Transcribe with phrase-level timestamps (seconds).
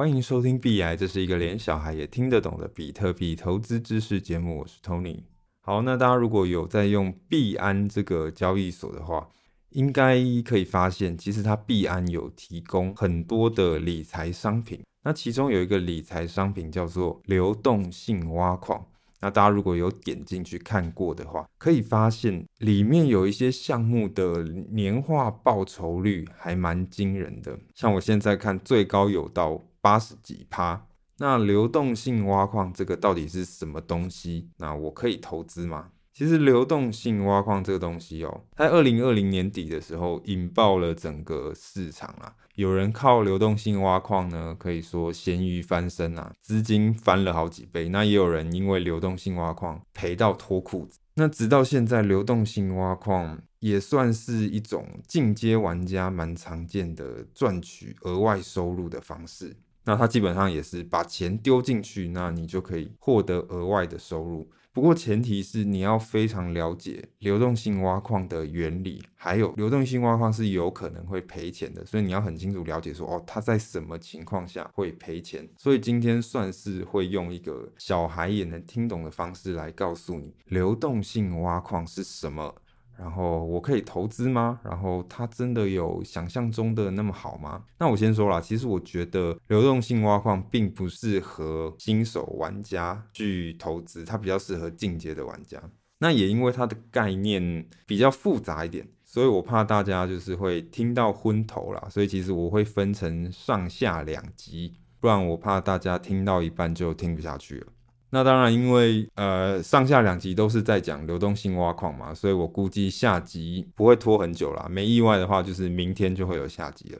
[0.00, 4.60] 欢迎收听币癌，这是一个连小孩也听得懂的比特币投资知识节目。
[4.60, 5.24] 我是 Tony。
[5.60, 9.28] 好，那大家如果有在用币安这个交易所的话，
[9.72, 14.80] 应该可以发现，其实它币安有提供很多的理财商品。
[15.04, 18.82] 那其中有一个理财商品叫做流动性挖矿。
[19.20, 27.58] 那大家如果有点进去看过的话，可以发现里面有一些项目的年化报酬率还蛮惊人的。
[27.74, 30.86] 像我现在看，最高有到八十几趴。
[31.18, 34.48] 那流动性挖矿这个到底是什么东西？
[34.56, 35.90] 那我可以投资吗？
[36.12, 42.34] 其实流动性挖矿这个东西哦，在二零二零年底的时候引爆了整个市场啊。
[42.56, 47.88] 有人靠流动性挖矿呢，可以说咸鱼翻身啊，资金翻了好几倍。
[47.88, 50.98] 那也有人因为流动性挖矿赔到脱裤子。
[51.14, 59.56] 那直到现在，流动性挖矿也算是一种进阶玩家蛮常见的赚取额外收入的方式。
[59.84, 64.48] 那它基本上也是把钱丢进去，那你就可以获得额外的收入。
[64.72, 75.48] 不过前提是你要非常了解流动性挖矿的原理，还有流动性挖矿是有可能会赔钱的，所以你要很清楚了解说，哦，它在什么情况下会赔钱。
[75.58, 82.54] 所以今天算是会用一个小孩也能听懂的方式来告诉你流动性挖矿是什么。
[83.00, 84.60] 然后我可以投资吗？
[84.62, 87.64] 然后它真的有想象中的那么好吗？
[87.78, 95.58] 那我先说啦，其实我觉得流动性挖矿并不适合新手玩家去投资，它比较适合进阶的玩家。
[95.98, 101.88] 那也因为它的概念比较复杂一点，所以我怕大家就是会听到昏头啦。
[101.90, 107.66] 所以其实我会分成上下两集，不然我怕大家听到一半就听不下去了。
[108.12, 114.66] 那当然，因为呃上下两集都是在讲流动性挖矿嘛，所以我估计下集不会拖很久啦。
[114.68, 116.98] 没意外的话，就是明天就会有下集了。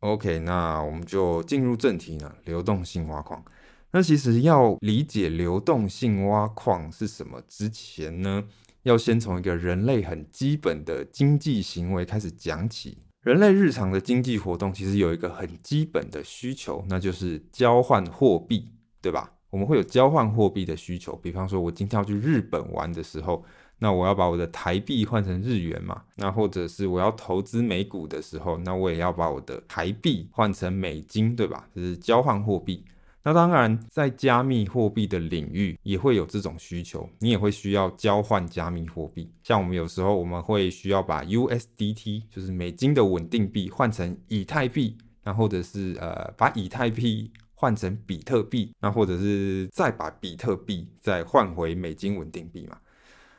[0.00, 2.32] OK，那我们就进入正题呢。
[2.44, 3.44] 流动性挖矿，
[3.90, 8.44] 那其实要理解流动性挖矿是什么之前呢，
[8.84, 12.98] 要先从一个人类很基本的经济行为开始讲起。
[13.22, 18.70] 人类日常的经济活动其实有一个很基本的需求，那就是交换货币，
[19.02, 19.32] 对吧？
[19.50, 23.44] 我们会有交换货币的需求，比方说，我今天要去日本玩的时候，
[23.78, 31.68] 那我要把我的台币换成日元嘛，那或者是我要投资美股的时候，那我也要把我的台币换成美金，对吧？
[31.74, 32.84] 这是交换货币。
[33.22, 39.28] 那当然，在加密货币的领域也会有这种需求，你也会需要交换加密货币。
[39.42, 47.30] 像我们有时候我们会需要把 USDT，就是美金的稳定币，换成以太币，那或者是呃把以太币。
[47.58, 52.78] 换成比特币，那或者是再把比特币再换回美金稳定币嘛？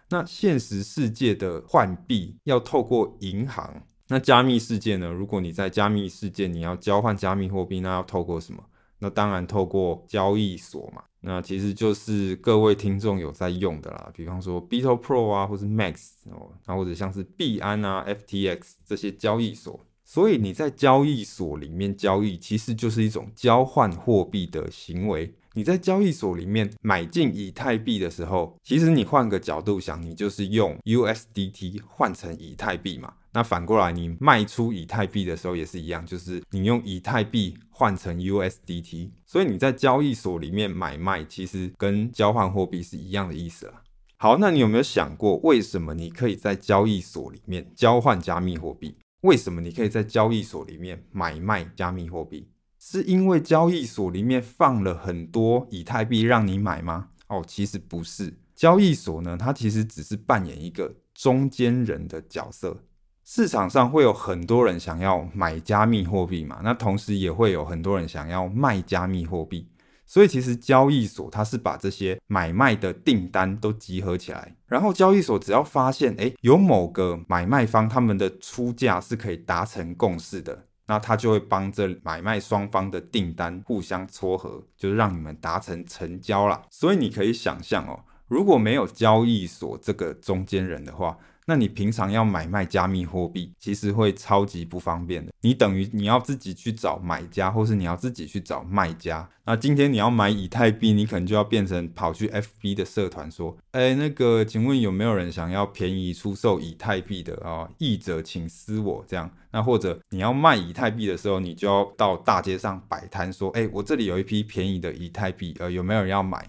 [0.10, 5.08] 那现实世界的换币要透过银行，那加密世界呢？
[5.12, 8.64] 如果你在加密世界，你要交换加密货币，那要透过什么？
[9.00, 11.04] 那当然透过交易所嘛。
[11.20, 19.80] 那其实就是各位听众有在用的啦，比方说 BitoPro 啊，或是 Max 哦，那或者像是币安啊、FTX 这些交易所。
[20.10, 25.34] 所以你在交易所里面交易，其实就是一种交换货币的行为。
[25.54, 33.16] 你在交易所里面买进以太币的时候，其实你换个角度想，你就是用 USDT 换成以太币嘛。
[33.34, 39.10] 那反过来，你卖出以太币的时候也是一样，就是你用以太币换成 USDT。
[39.26, 43.84] 所以你在交易所里面买卖，其实跟交换货币是一样的意思啦。
[44.16, 48.96] 好，那你有没有想过，为什么你可以在交易所里面交换加密货币？
[49.22, 52.50] 为什么你可以在交易所里面买卖加密货币？
[52.80, 57.10] 是因为交易所里面放了很多以太币让你买吗？
[57.28, 58.38] 哦，其实不是。
[58.56, 62.84] 交易所呢，它其实只是扮演一个中间人的角色。
[63.24, 69.68] 市场上会有很多人想要买加密货币嘛，那同时也会有很多人想要卖加密货币。
[70.08, 86.64] 所以其实交易所它是把这些买卖的订单都集合起来，然后交易所只要发现，诶，有某个买卖方他们的出价是可以达成共识的，那他就会帮着买卖双方的订单互相撮合，就是让你们达成成交啦。
[86.72, 88.00] 所以你可以想象哦，
[88.30, 91.18] 如果没有交易所这个中间人的话，
[91.50, 95.32] 那你平常要买卖加密货币，其实会超级不方便的。
[95.40, 99.28] 你等于你要自己去找买家，或是你要自己去找卖家。
[99.46, 107.70] 那今天你要买以太币，你可能就要变成跑去 FB 的社团说：“哎，那个，请问有没有人想要便宜出售以太币的啊？
[107.78, 109.32] 译者请私我。”这样。
[109.52, 116.46] 那或者你要卖以太币的时候，你就要到大街上摆摊说：“哎，我这里有一批便宜的以太币，呃，有没有人要买？”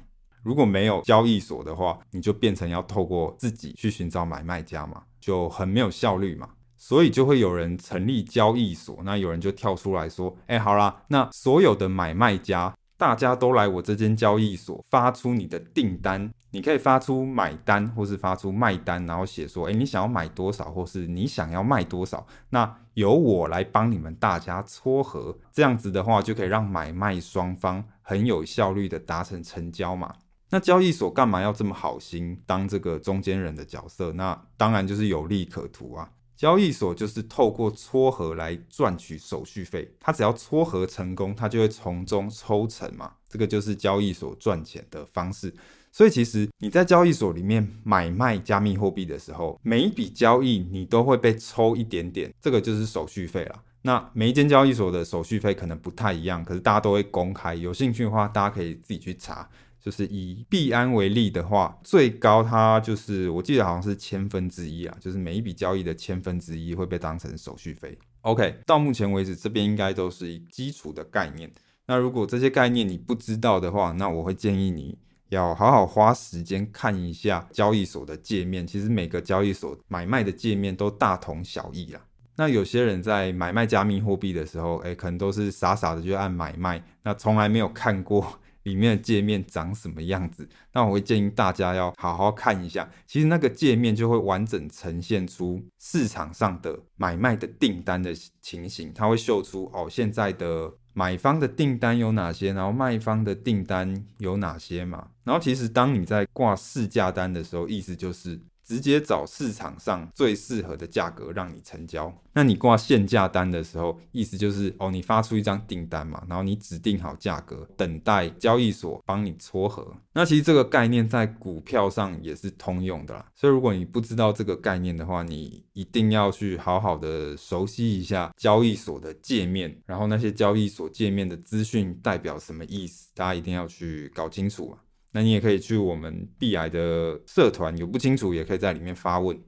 [0.48, 6.48] 如果没有交易所的话，你就变成要透过自己去寻找买卖家嘛，就很没有效率嘛。
[6.78, 30.14] 所以就会有人成立交易所，那有人就跳出来说：“哎，好啦，那所有的买卖家，大家都来我这间交易所发出你的订单，你可以发出买单或是发出卖单，然后写说：哎，你想要买多少，或是你想要卖多少，那由我来帮你们大家撮合，这样子的话就可以让买卖双方很有效率的达成成交嘛。
[30.50, 34.12] 那交易所干嘛要这么好心当这个中间人的角色？
[34.12, 43.12] 那当然就是有利可图啊。”交易所就是透过撮合来赚取手续费，它只要撮合成功，它就会从中抽成嘛。
[43.28, 45.52] 这个就是交易所赚钱的方式。
[45.90, 53.62] 所以其实你在交易所里面买卖加密货币的时候，每一笔交易你都会被抽一点点，这个就是手续费了。
[53.82, 59.48] 那每一间交易所的手续费可能不太一样，可是大家都会公开，有兴趣的话，大家可以自己去查。
[59.80, 67.96] 就是以币安为例的话，最高它就是我记得好像是千分之一啊，就是每一笔交易的千分之一会被当成手续费。
[68.22, 71.50] OK，到目前为止这边应该都是基础的概念。
[71.86, 74.98] 那如果这些概念你不知道的话，那我会建议你
[75.30, 78.66] 要好好花时间看一下交易所的界面。
[78.66, 82.02] 其实每个交易所买卖的界面都大同小异啊。
[82.36, 88.38] 那有些人在买卖加密货币的时候，哎，可能都是傻傻的就按买卖，那从来没有看过。
[88.64, 90.48] 里面的界面长什么样子？
[90.72, 92.88] 那我会建议大家要好好看一下。
[93.06, 105.08] 其实那个界面就会完整呈现出市场上的买卖的订单的情形，它会秀出哦，现在的买方的订单有哪些，然后卖方的订单有哪些嘛。
[105.24, 108.40] 然后其实当你在挂市价单的时候，意思就是。
[108.68, 112.12] 直接找市场上最适合的价格让你成交。
[112.34, 119.96] 那你挂限价单的时候，意思就是哦，你发出一张订单嘛，然后你指定好价格，等待交易所帮你撮合。
[120.12, 123.24] 那其实这个概念在股票上也是通用的啦。
[123.34, 134.84] 所以如果你不知道这个概念的话，你一定要去好好的熟悉一下交易所的界面，然后那些交易所界面的资讯代表什么意思，大家一定要去搞清楚啊。
[135.12, 139.38] 那你也可以去我们币癌的社团，有不清楚也可以在里面发问。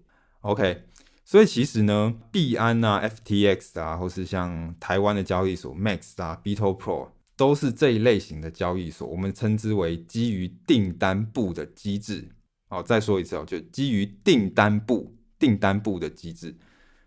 [0.41, 0.85] OK，
[1.25, 12.29] 所以其实呢，币安啊、FTX 啊，或是像台湾的交易所 Max 啊、BitoPro 都是这一类型的交易所，我们称之为基于订单簿的机制。
[12.69, 16.57] 好，再说一次哦，就基于订单簿、订单簿的机制。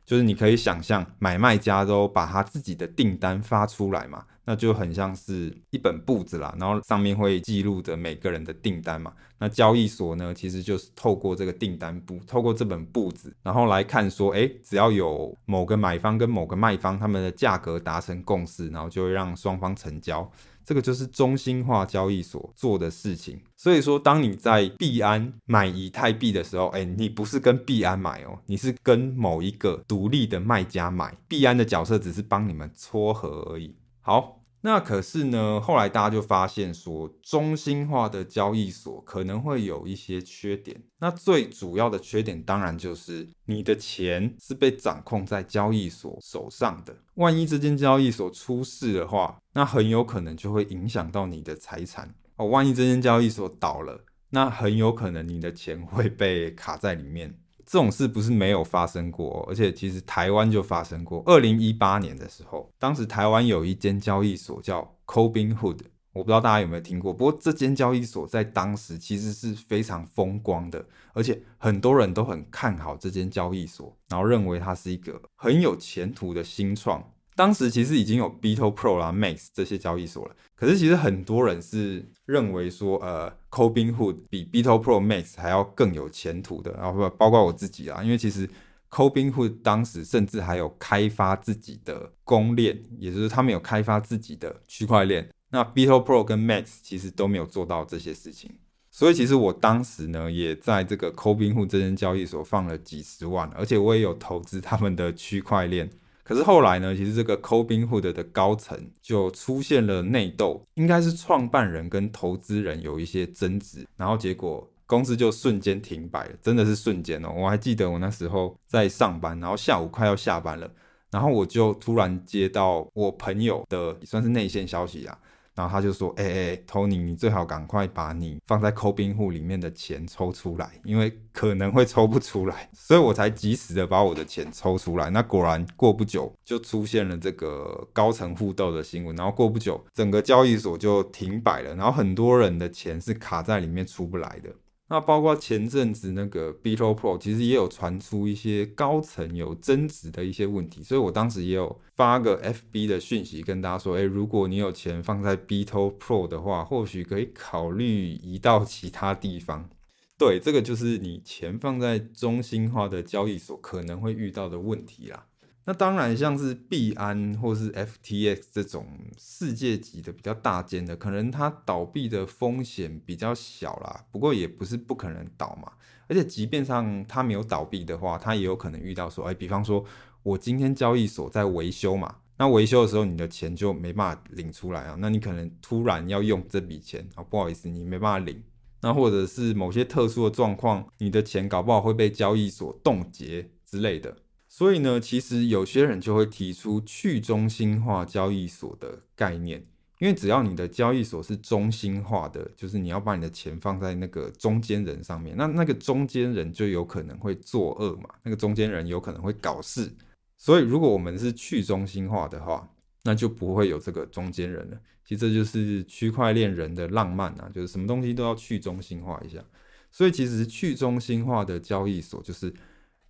[0.05, 9.13] 就是你可以想象，买卖家都把他自己的订单发出来嘛，那就很像是一本簿子啦，然后上面会记录着每个人的订单嘛。
[9.39, 20.29] 那交易所呢，其实就是透过这个订单簿，透过这本簿子，然后来看说，诶，只要有某个买方跟某个卖方他们的价格达成共识，然后就会让双方成交。
[20.65, 33.75] 这个就是中心化交易所做的事情，所以说，当你在币安买以太币的时候，哎，你不是跟币安买哦，你是跟某一个独立的卖家买，币安的角色只是帮你们撮合而已。
[34.03, 34.41] 好。
[34.65, 40.81] 那可是呢，后来大家就发现说，中心化的交易所可能会有一些缺点。
[40.99, 46.95] 那最主要的缺点，当然就是你的钱是被掌控在交易所手上的。
[47.15, 52.45] 万一这间交易所出事的话，那很有可能就会影响到你的财产哦。
[52.45, 57.37] 万一这间交易所倒了，那很有可能你的钱会被卡在里面。
[57.73, 61.23] 这种事不是没有发生过，而且其实台湾就发生过。
[61.25, 65.79] 二零一八年的时候，当时台湾有一间交易所叫 c o b i n Hood，
[66.11, 67.11] 我不知道大家有没有听过。
[67.11, 77.03] 不过这间交易所在当时其实是非常风光的，而且很多人都很看好这间交易所，然后认为它是一个很有前途的新创。
[77.35, 88.47] 当时其实已经有 BitoPro 啦、Max 这些交易所了，可是其实很多人是认为说，呃，Cobin Hood 比 BitoPro Max 还要更有前途的，然后包括我自己啊，因为其实
[88.91, 95.27] Cobin Hood 当时甚至还有开发自己的公链，也就是他们有开发自己的区块链。
[95.49, 98.51] 那 BitoPro 跟 Max 其实都没有做到这些事情，
[98.91, 105.89] 所以其实我当时呢，也在这个 Cobin Hood 这间交易所放了几十万，而且我也有投资他们的区块链。
[106.23, 117.33] 可是后来呢，其实这个 c o b i n Hood 的高层就出现了内斗，应该是创办人跟投资人有一些争执，然后结果公司就瞬间停摆了，真的是瞬间哦！
[117.35, 120.69] 我还记得我那时候在上班，然后下午快要下班了，
[121.11, 125.17] 然后我就突然接到我朋友的算是内线消息啊。
[125.55, 135.09] 然后他就说：“哎、欸、哎，Tony，你最好赶快把你放在抠冰户里面的钱抽出来，因为可能会抽不出来， 所以我才及时的把我的钱抽出来。
[135.09, 144.49] 那果然过不久就出现了这个高层互斗的新闻，然后过不久整个交易所就停摆了，然后很多人的钱是卡在里面出不来的。
[144.89, 159.69] 那包括前阵子那个 BitoPro，其实也有传出一些高层有争执的一些问题，所以我当时也有发个 FB 的讯息跟大家说，诶，如果你有钱放在 BitoPro 的话，或许可以考虑移到其他地方。
[160.15, 165.25] 对，这个就是你钱放在中心化的交易所可能会遇到的问题啦。
[165.65, 168.85] 那当然，像是币安或是 FTX 这种
[169.17, 174.05] 世界级的比较大间的，可能它倒闭的风险比较小啦。
[174.11, 175.71] 不过也不是不可能倒嘛。
[176.09, 179.85] 而且即便上它没有倒闭的话，它也有可能遇到说，哎，比方说
[180.21, 184.97] 我今天交易所在维修嘛，那维修的时候你的钱就没办法领出来啊。
[184.99, 188.43] 那你可能突然要用这笔钱啊，不好意思，你没办法领。
[188.81, 194.17] 那或者是某些特殊的状况，你的钱搞不好会被交易所冻结之类的。
[194.55, 199.63] 所以呢，其实有些人就会提出去中心化交易所的概念，
[199.97, 209.91] 因为只要你的交易所是中心化的，就是你要把你的钱放在那个中间人上面，那那个中间人就有可能会作恶嘛，那个中间人有可能会搞事。
[210.37, 212.69] 所以如果我们是去中心化的话，
[213.05, 214.79] 那就不会有这个中间人了。
[215.03, 219.43] 其实这就是区块链人的浪漫啊，就是什么东西都要去中心化一下。
[219.91, 222.53] 所以其实去中心化的交易所就是。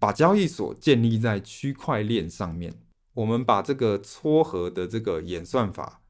[0.03, 2.73] 把交易所建立在区块链上面，
[3.13, 6.01] 我们把这个撮合的这个演算法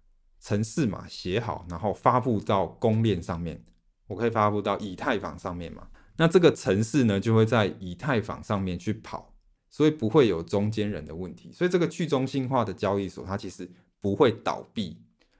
[0.41, 3.63] 程式码写好，然后发布到公链上面。
[4.07, 5.89] 我可以发布到以太坊上面嘛？
[6.17, 9.31] 那这个程式呢，就会在以太坊上面去跑，
[9.69, 11.51] 所以不会有中间人的问题。
[11.53, 13.69] 所以这个去中心化的交易所，它其实
[14.01, 14.97] 不会倒闭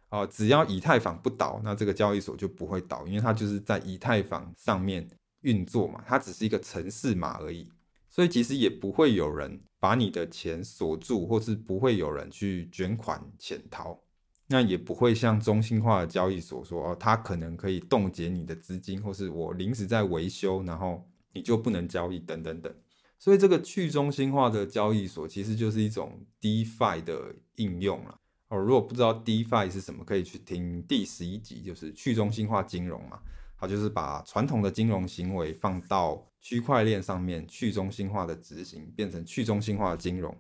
[0.10, 0.24] 啊。
[0.27, 5.07] 只要以太坊不倒，那这个交易所就不会倒，因为它就是在以太坊上面
[5.41, 7.67] 运作嘛，它只是一个程式码而已。
[8.13, 14.00] 所以其实也不会有人把你的钱锁住，或是不会有人去卷款潜逃，
[14.46, 22.72] 那也不会像中心化的交易所说，哦，他可能可以冻结你的资金，或是我临时在维修，然后你就不能交易等等等。
[23.17, 28.20] 所以这个去中心化的交易所其实就是一种 DeFi 的应用了。
[28.50, 33.20] 哦，如果不知道 DeFi 是什么，可以去听第十一集，就是去中心化金融嘛。
[33.63, 40.36] 它就是把传统的金融行为放到区块链上面，去中心化的执行，变成去中心化的金融。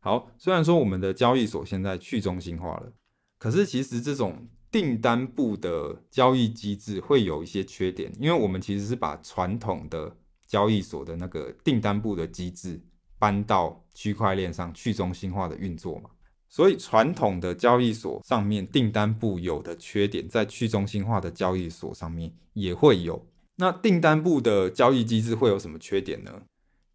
[0.00, 2.92] 好，虽然说我们的交易所现在去中心化了，
[3.38, 10.14] 可是其实这种订单部的交易机制会有一些缺点，因为我们其实是把传统的
[10.46, 12.78] 交易所的那个订单部的机制
[13.18, 16.10] 搬到区块链上，去中心化的运作嘛。
[16.50, 23.26] 所以传统的交易所上面订单部有的缺点，在去中心化的交易所上面也会有。
[23.56, 26.32] 那订单部的交易机制会有什么缺点呢？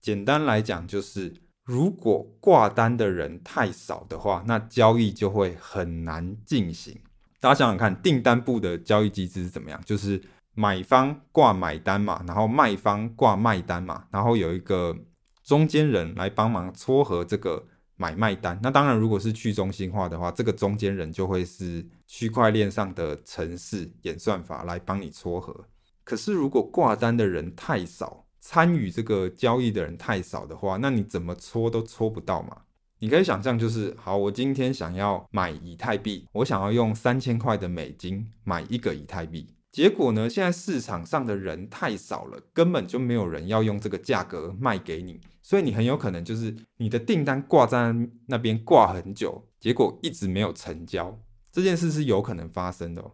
[0.02, 1.34] 简单来讲，就是
[1.66, 7.00] 如果挂单的人太少的话，那交易就会很难进行。
[7.40, 9.80] 大家想想看，订单部的交易机制是怎么样？
[9.86, 10.20] 就是
[10.56, 14.98] 买方挂买单嘛，然后卖方挂卖单嘛，然后有一个
[15.44, 17.68] 中间人来帮忙撮合这个。
[18.04, 25.56] 买卖单，那当然，如果是去中心化的话，这个中间人就会是区块链上的程式演算法来帮你撮合。
[26.04, 32.64] 可是，如果挂单的人太少，参与这个交易的人太少的话，那你怎么撮都撮不到嘛？
[33.00, 39.48] 你可以想象，就是好，我今天想要买以太币，我想要用三千块的美金买一个以太币。
[39.74, 47.92] 结果呢，现在市场上的人太少了，根本就没有人要用这个价格卖给你，所以你很有可能就是你的订单挂在
[48.28, 51.20] 那边挂很久，结果一直没有成交。
[51.52, 53.14] 这件事是有可能发生的哦。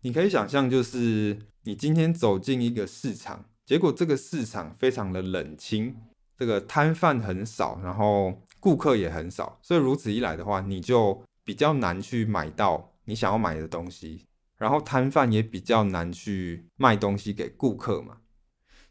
[0.00, 5.94] 你可以想象，就是你今天走进一个市场，结果这个市场非常的冷清，
[6.38, 14.24] 这个摊贩很少，然后顾客也很少，所以如此一来的话，你就比较难去买到你想要买的东西。
[14.58, 18.18] 然后摊贩也比较难去卖东西给顾客嘛，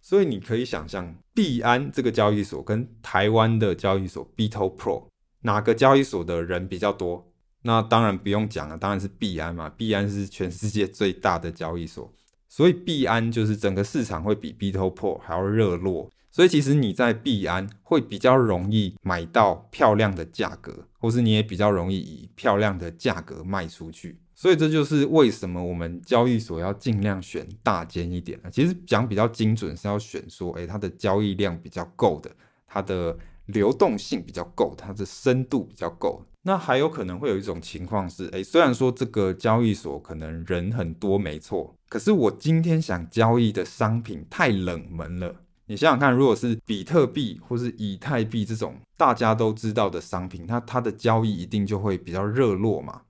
[0.02, 5.08] 所以你可以想象，币安这个交易所跟台湾的交易所 BitoPro
[5.42, 7.32] 哪个交易所的人比较多？
[7.64, 9.70] 那当然不用讲了，当然是币安嘛。
[9.70, 12.14] 币安是全世界最大的交易所，
[12.50, 16.12] 所以币安就是整个市场会比 BitoPro 还要热络。
[16.30, 24.20] 所以其实你在币安会比较容易买到漂亮的价格，或是你也比较容易以漂亮的价格卖出去。
[24.36, 28.40] 所以这就是为什么我们交易所要尽量选大间一点。
[28.52, 32.32] 其实讲比较精准是要选说，哎，它的交易量比较够的，
[32.68, 36.26] 它的流动性比较够，它的深度比较够。
[36.46, 45.34] 那还有可能会有一种情况是，哎，虽然说这个交易所可能人很多没错，可是我今天想交易的商品太冷门了。
[45.68, 53.04] 你想想看，如果是比特币或是以太币这种大家都知道的商品，那它的交易一定就会比较热络嘛。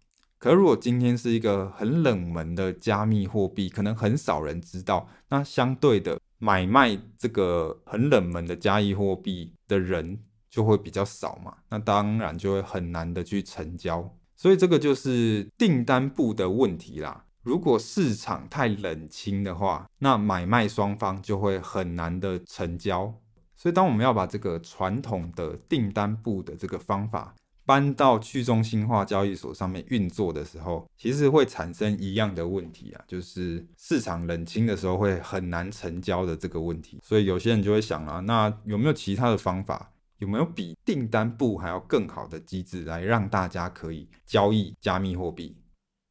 [0.43, 10.19] 可如果今天是一个很冷门的加密货币，可能很少人知道，那相对的买卖这个很冷门的加密货币的人
[10.49, 17.23] 就会比较少嘛，那当然就会很难的去成交，所以这个就是订单簿的问题啦。
[17.43, 23.13] 如果市场太冷清的话，那买卖双方就会很难的成交。
[23.55, 27.33] 所以当我们要把这个传统的订单簿的这个方法
[27.65, 36.99] 搬到去中心化交易所上面运作的时候，其实会产生一样的问题啊，就是市场冷清的时候会很难成交的这个问题。
[37.01, 39.89] 所以有些人就会想啊，那有没有其他的方法？
[40.19, 45.57] 有没有比订单簿还要更好的机制来让大家可以交易加密货币？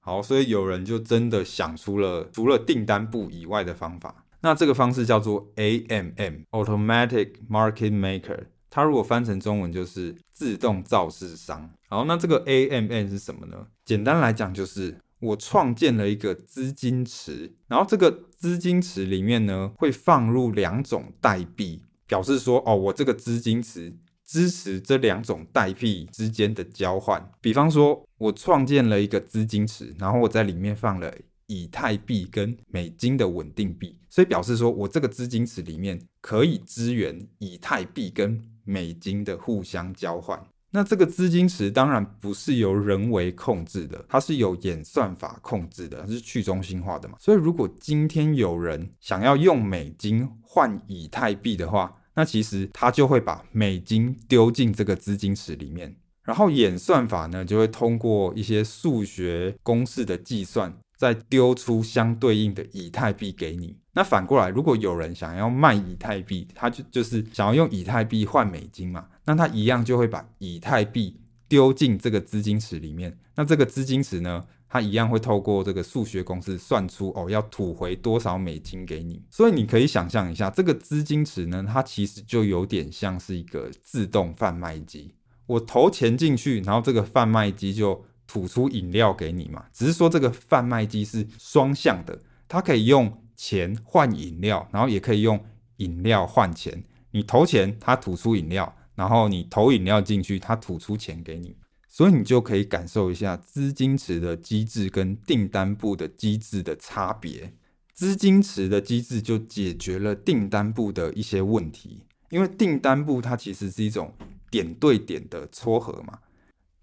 [0.00, 4.26] 好，所以有人就真的想出了除了订单簿以外的方法。
[4.42, 11.70] 那这个方式叫做 AMM（Automatic Market Maker），它如果翻成中文就是自动造市商。
[11.90, 13.66] 好，那这个 A M N 是什么呢？
[13.84, 23.94] 简单来讲就是我创建了一个资金池，然后这个资金池里面呢会放入两种代币，表示说哦，我这个资金池。
[24.24, 31.12] 支持这两种代币之间的交换，比方说，我创建了一个资金池，然后我在里面放了
[31.48, 40.42] 以太币跟美金的稳定币，所以表示说我这个资金池里面可以支援以太币跟美金的互相交换。
[40.74, 47.16] 那这个资金池当然不是由人为控制的，它是由演算法控制的，它是去中心化的嘛。
[47.20, 63.76] 所以如果今天有人想要用美金换以太币的话，那其实它就会把美金丢进这个资金池里面，然后演算法呢就会通过一些数学公式的计算，再丢出相对应的以太币给你。
[63.92, 71.18] 那反过来，如果有人想要卖以太币，他就就是想要用以太币换美金嘛，那他一样就会把以太币
[71.48, 73.18] 丢进这个资金池里面。
[73.34, 79.20] 那这个资金池呢，它一样会透过这个数学公式算出哦，要吐回多少美金给你。
[79.28, 85.12] 所以你可以想象一下，这个资金池呢，它其实就有点像是一个自动贩卖机。
[85.46, 89.62] 我投钱进去，然后这个贩卖机就吐出饮料给你嘛。
[89.74, 95.38] 只是说这个贩卖机是双向的，它可以用钱换饮料，然后也可以用
[95.76, 96.82] 饮料换钱。
[97.10, 98.64] 你投钱，它吐出饮料；
[98.94, 101.54] 然后你投饮料进去，它吐出钱给你。
[101.90, 107.52] 所以你就可以感受一下资金池的机制跟订单部的机制的差别。
[107.92, 114.10] 资金池的机制就解决了订单部的一些问题，因为订单部它其实是一种
[114.50, 116.18] 点对点的撮合嘛。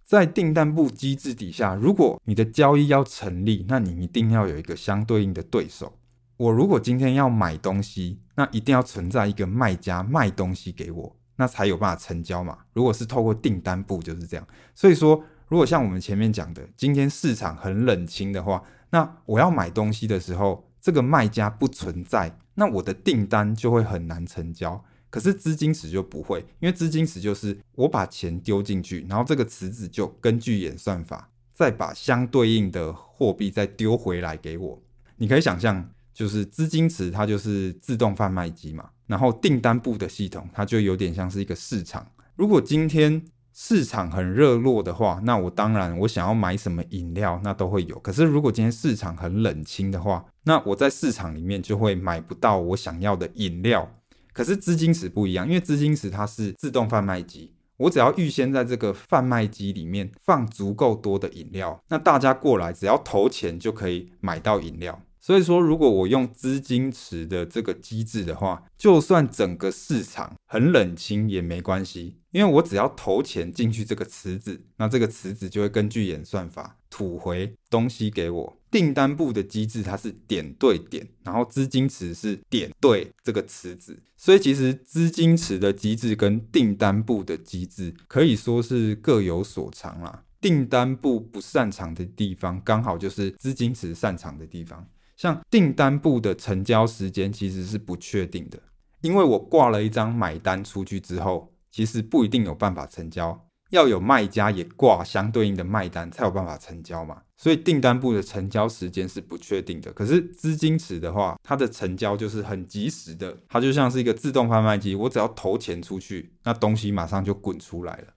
[0.09, 5.93] 在订单部机制底下，如果你的交易要成立，那你一定要有一个相对应的对手。
[6.35, 11.15] 我如果今天要买东西，那一定要存在一个卖家卖东西给我。
[11.35, 12.57] 那才有办法成交嘛。
[12.73, 14.47] 如果是透过订单部就是这样。
[14.73, 24.83] 所以说，如果像我们前面讲的，今天市场很冷清的话，那我要买东西的时候，这个卖家不存在，那我的订单就会很难成交。
[25.09, 34.81] 可是资金池就不会，因为资金池就是我把钱丢进去，然后这个池子就根据演算法再把相对应的货币再丢回来给我。
[35.17, 38.89] 你可以想象，就是资金池它就是自动贩卖机嘛。
[39.07, 42.05] 然后订单部的系统，它就有点像是一个市场。
[42.35, 43.19] 如果今天
[43.51, 47.97] 市场很热络的话，那我当然我想要买什么饮料，那都会有。
[47.99, 53.91] 可是如果今天市场很冷清的话，那我在市场里面就会买不到我想要的饮料。
[54.39, 65.01] 可是资金池不一样，因为资金池它是自动贩卖机，我只要预先在这个贩卖机里面放足够多的饮料，那大家过来只要投钱就可以买到饮料。
[65.19, 78.58] 所以说，如果我用资金池的这个机制的话，就算整个市场很冷清也没关系，因为我只要投钱进去这个池子，那这个池子就会根据演算法吐回东西给我。
[78.71, 90.23] 订单簿的机制它是点对点，然后资金池是点对这个池子，所以其实资金池的机制跟订单簿的机制可以说是各有所长啦。
[90.41, 94.87] 订单簿不擅长的地方，刚好就是资金池擅长的地方。
[95.17, 98.57] 像订单簿的成交时间其实是不确定的，
[99.01, 107.21] 因为我挂了一张买单出去之后，其实不一定有办法成交，要有卖家也挂相对应的卖单才有办法成交嘛。
[107.37, 109.93] 所以订单部的成交时间是不确定的。
[109.93, 118.13] 可是资金池的话，它的成交就是很及时的，它就像是一个自动贩卖机，我只要投钱出去，那东西马上就滚出来了。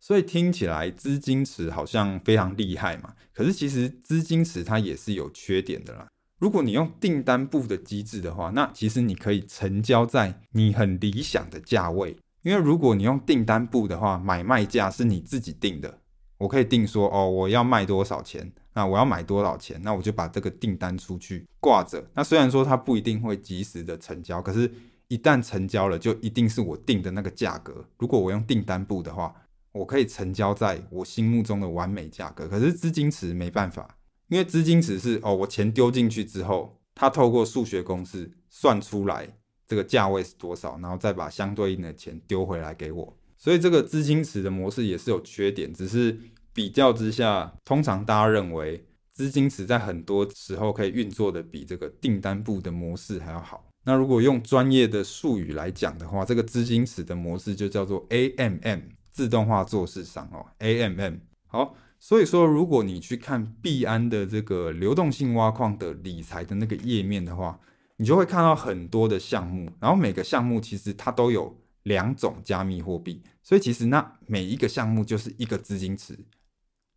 [0.00, 6.08] 所以听起来资金池好像非常厉害嘛，可是其实资金池它也是有缺点的啦。
[6.40, 15.98] 如果你用订单部的机制的话，那其实你可以成交在你很理想的价位，因为如果你用订单簿的话，买卖价是你自己定的，
[16.38, 19.80] 我可以定说哦，我要卖多少钱，那我要买多少钱？
[19.82, 22.04] 那我就把这个订单出去挂着。
[22.14, 24.70] 那虽然说它不一定会及时的成交，可是，
[25.08, 27.84] 一旦成交了，就一定是我定的那个价格。
[27.98, 29.34] 如果我用订单簿的话，
[29.70, 32.48] 我可以成交在我心目中的完美价格。
[32.48, 33.96] 可是资金池没办法，
[34.28, 39.28] 因为资金池是哦，我钱丢进去之后，它透过数学公式算出来
[39.72, 43.16] 这个价位是多少，然后再把相对应的钱丢回来给我。
[43.38, 46.18] 所以这个资金池的模式也是有缺点，只是。
[46.54, 53.64] 比较之下，通常大家认为资金池在很多时候可以运作的比这个订单部的模式还要好。
[53.84, 58.80] 那如果用专业的术语来讲的话，这个资金池的模式就叫做 AMM
[59.10, 61.20] 自动化做市商哦，AMM。
[61.46, 67.58] 好，所以说如果你去看币安的这个流动性挖矿的理财的那个页面的话，
[67.96, 76.18] 你就会看到很多的项目，然后每个项目其实它都有两种加密货币，所以其实那每一个项目就是一个资金池。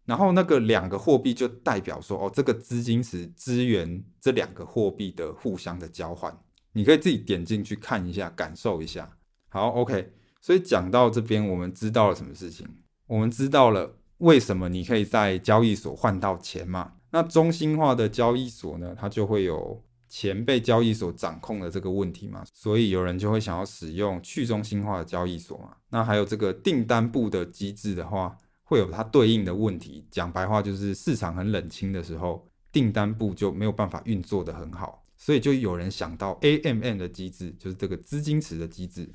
[0.05, 6.35] 然后那个两个货币就代表说，哦，这个资金池支援这两个货币的互相的交换，
[6.73, 9.17] 你可以自己点进去看一下，感受一下。
[9.49, 10.13] 好，OK。
[10.39, 12.67] 所以讲到这边，我们知道了什么事情？
[13.07, 16.93] 我们知道了为什么你可以在交易所换到钱嘛？
[17.09, 19.83] 那中心化的交易所呢，它就会有
[20.17, 22.41] 钱被交易所掌控的这个问题嘛？
[22.53, 25.75] 所以有人就会想要使用去中心化的交易所嘛？
[25.89, 28.37] 那还有这个订单部的机制的话。
[28.67, 39.07] 会有它对应的问题，讲白话就是市场很冷清的时候，订单部就没有办法运作得很好，所以就有人想到 AMM 的机制，就是这个资金池的机制。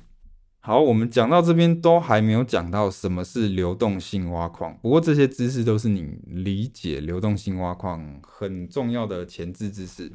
[0.61, 10.09] 好，我们讲到这边都还没有讲到什么是流动性挖矿，不过这些知识都是你理解流动性挖矿很重要的前置知识。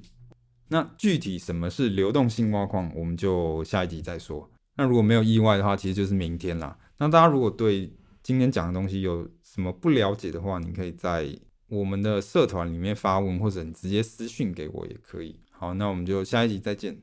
[0.68, 4.50] 那具体什么是流动性挖矿，我们就下一集再说。
[4.76, 6.76] 那如果没有意外的话，其实就是明天啦。
[6.98, 11.28] 那大家如果对今天讲的东西有什么不了解的话，你可以在
[11.68, 15.36] 我们的社团里面发问，或者你直接私讯给我也可以。
[15.50, 16.98] 好，那我们就下一集再见。